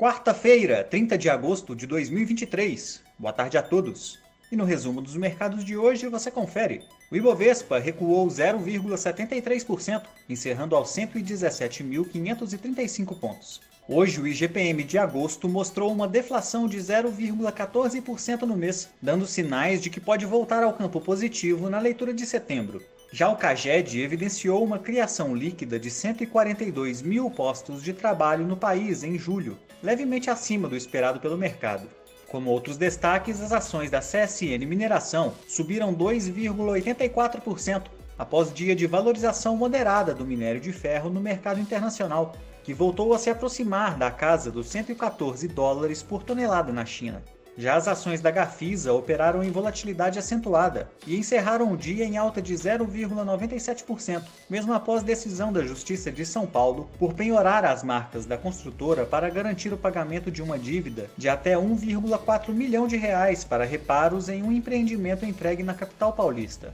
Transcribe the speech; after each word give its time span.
Quarta-feira, 0.00 0.82
30 0.82 1.18
de 1.18 1.28
agosto 1.28 1.76
de 1.76 1.86
2023. 1.86 3.02
Boa 3.18 3.34
tarde 3.34 3.58
a 3.58 3.62
todos. 3.62 4.18
E 4.50 4.56
no 4.56 4.64
resumo 4.64 5.02
dos 5.02 5.14
mercados 5.14 5.62
de 5.62 5.76
hoje 5.76 6.08
você 6.08 6.30
confere. 6.30 6.84
O 7.10 7.16
Ibovespa 7.16 7.78
recuou 7.78 8.26
0,73%, 8.26 10.04
encerrando 10.26 10.74
aos 10.74 10.88
117.535 10.96 13.20
pontos. 13.20 13.60
Hoje, 13.86 14.22
o 14.22 14.26
IGPM 14.26 14.84
de 14.84 14.96
agosto 14.96 15.46
mostrou 15.46 15.92
uma 15.92 16.08
deflação 16.08 16.66
de 16.66 16.78
0,14% 16.78 18.40
no 18.44 18.56
mês, 18.56 18.88
dando 19.02 19.26
sinais 19.26 19.82
de 19.82 19.90
que 19.90 20.00
pode 20.00 20.24
voltar 20.24 20.62
ao 20.62 20.72
campo 20.72 20.98
positivo 20.98 21.68
na 21.68 21.78
leitura 21.78 22.14
de 22.14 22.24
setembro. 22.24 22.82
Já 23.12 23.28
o 23.28 23.34
CAGED 23.34 24.00
evidenciou 24.00 24.62
uma 24.62 24.78
criação 24.78 25.34
líquida 25.34 25.80
de 25.80 25.90
142 25.90 27.02
mil 27.02 27.28
postos 27.28 27.82
de 27.82 27.92
trabalho 27.92 28.46
no 28.46 28.56
país 28.56 29.02
em 29.02 29.18
julho, 29.18 29.58
levemente 29.82 30.30
acima 30.30 30.68
do 30.68 30.76
esperado 30.76 31.18
pelo 31.18 31.36
mercado. 31.36 31.88
Como 32.28 32.50
outros 32.50 32.76
destaques, 32.76 33.40
as 33.40 33.50
ações 33.50 33.90
da 33.90 33.98
CSN 33.98 34.64
Mineração 34.64 35.34
subiram 35.48 35.92
2,84% 35.92 37.88
após 38.16 38.54
dia 38.54 38.76
de 38.76 38.86
valorização 38.86 39.56
moderada 39.56 40.14
do 40.14 40.24
minério 40.24 40.60
de 40.60 40.72
ferro 40.72 41.10
no 41.10 41.20
mercado 41.20 41.58
internacional, 41.58 42.36
que 42.62 42.72
voltou 42.72 43.12
a 43.12 43.18
se 43.18 43.28
aproximar 43.28 43.98
da 43.98 44.12
casa 44.12 44.52
dos 44.52 44.68
114 44.68 45.48
dólares 45.48 46.00
por 46.00 46.22
tonelada 46.22 46.72
na 46.72 46.86
China. 46.86 47.20
Já 47.58 47.74
as 47.74 47.88
ações 47.88 48.20
da 48.20 48.30
Gafisa 48.30 48.92
operaram 48.92 49.42
em 49.42 49.50
volatilidade 49.50 50.18
acentuada 50.18 50.90
e 51.06 51.16
encerraram 51.16 51.72
o 51.72 51.76
dia 51.76 52.04
em 52.04 52.16
alta 52.16 52.40
de 52.40 52.54
0,97%, 52.54 54.22
mesmo 54.48 54.72
após 54.72 55.02
decisão 55.02 55.52
da 55.52 55.64
Justiça 55.64 56.12
de 56.12 56.24
São 56.24 56.46
Paulo 56.46 56.88
por 56.98 57.12
penhorar 57.12 57.64
as 57.64 57.82
marcas 57.82 58.24
da 58.24 58.38
construtora 58.38 59.04
para 59.04 59.28
garantir 59.28 59.72
o 59.72 59.78
pagamento 59.78 60.30
de 60.30 60.42
uma 60.42 60.58
dívida 60.58 61.10
de 61.16 61.28
até 61.28 61.54
1,4 61.54 62.50
milhão 62.50 62.86
de 62.86 62.96
reais 62.96 63.44
para 63.44 63.64
reparos 63.64 64.28
em 64.28 64.42
um 64.42 64.52
empreendimento 64.52 65.26
entregue 65.26 65.62
na 65.62 65.74
capital 65.74 66.12
paulista. 66.12 66.72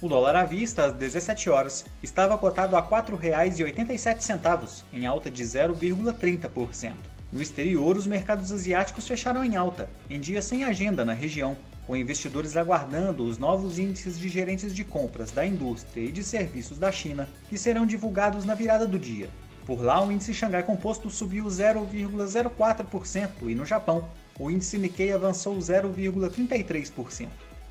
O 0.00 0.08
dólar 0.08 0.36
à 0.36 0.44
vista, 0.44 0.84
às 0.84 0.92
17 0.92 1.50
horas, 1.50 1.84
estava 2.00 2.38
cotado 2.38 2.76
a 2.76 2.80
R$ 2.80 2.86
4,87, 2.88 4.84
em 4.92 5.06
alta 5.06 5.28
de 5.28 5.42
0,30%. 5.42 7.17
No 7.30 7.42
exterior, 7.42 7.96
os 7.96 8.06
mercados 8.06 8.50
asiáticos 8.50 9.06
fecharam 9.06 9.44
em 9.44 9.54
alta, 9.54 9.90
em 10.08 10.18
dia 10.18 10.40
sem 10.40 10.64
agenda 10.64 11.04
na 11.04 11.12
região, 11.12 11.56
com 11.86 11.94
investidores 11.94 12.56
aguardando 12.56 13.24
os 13.24 13.36
novos 13.36 13.78
índices 13.78 14.18
de 14.18 14.28
gerentes 14.28 14.74
de 14.74 14.82
compras 14.82 15.30
da 15.30 15.44
indústria 15.44 16.04
e 16.04 16.12
de 16.12 16.24
serviços 16.24 16.78
da 16.78 16.90
China, 16.90 17.28
que 17.48 17.58
serão 17.58 17.86
divulgados 17.86 18.46
na 18.46 18.54
virada 18.54 18.86
do 18.86 18.98
dia. 18.98 19.28
Por 19.66 19.82
lá, 19.82 20.02
o 20.02 20.10
índice 20.10 20.32
Xangai 20.32 20.62
Composto 20.62 21.10
subiu 21.10 21.44
0,04% 21.44 23.28
e 23.42 23.54
no 23.54 23.66
Japão, 23.66 24.08
o 24.38 24.50
índice 24.50 24.78
Nikkei 24.78 25.12
avançou 25.12 25.58
0,33%. 25.58 27.28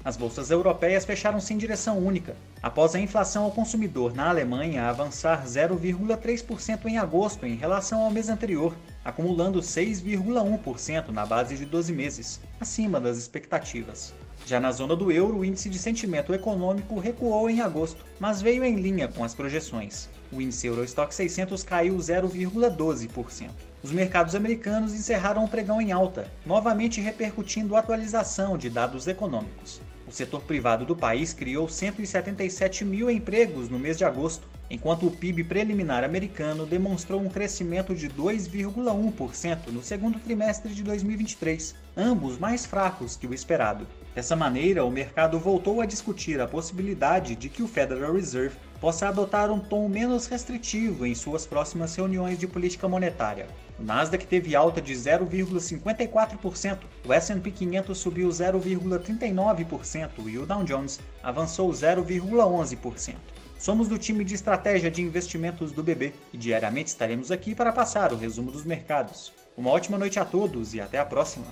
As 0.08 0.16
bolsas 0.16 0.50
europeias 0.50 1.04
fecharam-se 1.04 1.54
em 1.54 1.58
direção 1.58 1.98
única, 1.98 2.34
após 2.64 2.96
a 2.96 3.00
inflação 3.00 3.44
ao 3.44 3.52
consumidor 3.52 4.16
na 4.16 4.30
Alemanha 4.30 4.88
avançar 4.88 5.46
0,3% 5.46 6.86
em 6.86 6.98
agosto 6.98 7.46
em 7.46 7.56
relação 7.56 8.00
ao 8.00 8.10
mês 8.10 8.30
anterior, 8.30 8.74
acumulando 9.04 9.60
6,1% 9.60 11.10
na 11.10 11.26
base 11.26 11.58
de 11.58 11.66
12 11.66 11.92
meses, 11.92 12.40
acima 12.58 13.02
das 13.02 13.18
expectativas. 13.18 14.14
Já 14.46 14.62
na 14.62 14.72
zona 14.72 14.96
do 14.96 15.12
euro, 15.12 15.40
o 15.40 15.44
índice 15.44 15.68
de 15.68 15.78
sentimento 15.78 16.34
econômico 16.34 16.98
recuou 17.00 17.50
em 17.50 17.60
agosto, 17.60 18.06
mas 18.18 18.42
veio 18.42 18.64
em 18.64 18.78
linha 18.78 19.10
com 19.10 19.26
as 19.26 19.36
projeções. 19.36 20.08
O 20.32 20.42
índice 20.42 20.68
Eurostock 20.68 21.14
600 21.14 21.64
caiu 21.64 21.98
0,12%. 21.98 23.50
Os 23.84 23.92
mercados 23.92 24.36
americanos 24.36 24.94
encerraram 24.94 25.44
o 25.44 25.50
pregão 25.50 25.82
em 25.82 25.92
alta, 25.92 26.32
novamente 26.46 27.02
repercutindo 27.02 27.76
a 27.76 27.80
atualização 27.80 28.58
de 28.58 28.70
dados 28.70 29.06
econômicos. 29.06 29.82
O 30.08 30.12
setor 30.12 30.42
privado 30.42 30.86
do 30.86 30.96
país 30.96 31.34
criou 31.34 31.68
177 31.68 32.86
mil 32.86 33.12
empregos 33.12 33.68
no 33.68 33.78
mês 33.78 33.98
de 33.98 34.06
agosto, 34.06 34.48
enquanto 34.70 35.06
o 35.06 35.12
PIB 35.12 35.44
preliminar 35.44 36.02
americano 36.02 36.66
demonstrou 36.66 37.20
um 37.20 37.28
crescimento 37.28 37.94
de 37.94 38.08
2,1% 38.08 39.68
no 39.68 39.84
segundo 39.84 40.18
trimestre 40.18 40.74
de 40.74 40.82
2023, 40.82 41.76
ambos 41.98 42.40
mais 42.40 42.66
fracos 42.66 43.18
que 43.18 43.28
o 43.28 43.34
esperado. 43.34 43.86
Dessa 44.16 44.34
maneira, 44.34 44.86
o 44.86 44.90
mercado 44.90 45.38
voltou 45.38 45.82
a 45.82 45.86
discutir 45.86 46.40
a 46.40 46.48
possibilidade 46.48 47.36
de 47.36 47.50
que 47.50 47.62
o 47.62 47.68
Federal 47.68 48.14
Reserve 48.14 48.56
possa 48.80 49.08
adotar 49.08 49.52
um 49.52 49.60
tom 49.60 49.88
menos 49.88 50.28
restritivo 50.28 51.06
em 51.06 51.16
suas 51.16 51.46
próximas 51.46 51.96
reuniões 51.96 52.38
de 52.38 52.48
política 52.48 52.88
monetária. 52.88 53.48
O 53.80 53.84
Nasdaq 53.84 54.26
teve 54.26 54.56
alta 54.56 54.82
de 54.82 54.94
0,54%, 54.94 56.80
o 57.06 57.14
S&P 57.14 57.52
500 57.52 57.98
subiu 57.98 58.30
0,39% 58.30 60.10
e 60.28 60.38
o 60.38 60.46
Dow 60.46 60.64
Jones 60.64 61.00
avançou 61.22 61.70
0,11%. 61.70 63.16
Somos 63.60 63.88
do 63.88 63.98
time 63.98 64.24
de 64.24 64.36
estratégia 64.36 64.92
de 64.92 65.02
investimentos 65.02 65.72
do 65.72 65.82
BB 65.82 66.14
e 66.32 66.38
diariamente 66.38 66.90
estaremos 66.90 67.32
aqui 67.32 67.56
para 67.56 67.74
passar 67.74 68.14
o 68.14 68.18
resumo 68.18 68.52
dos 68.52 68.64
mercados. 68.64 69.34
Uma 69.58 69.72
ótima 69.72 69.98
noite 69.98 70.20
a 70.20 70.26
todos 70.26 70.76
e 70.76 70.82
até 70.82 71.00
a 71.00 71.06
próxima! 71.06 71.48